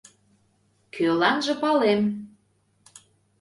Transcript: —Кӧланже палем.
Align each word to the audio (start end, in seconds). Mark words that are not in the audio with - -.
—Кӧланже 0.93 1.53
палем. 1.61 2.01